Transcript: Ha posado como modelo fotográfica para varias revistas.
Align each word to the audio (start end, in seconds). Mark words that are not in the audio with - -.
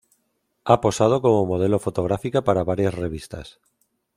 Ha 0.71 0.77
posado 0.85 1.17
como 1.25 1.45
modelo 1.51 1.77
fotográfica 1.85 2.39
para 2.47 2.63
varias 2.63 2.95
revistas. 3.01 3.59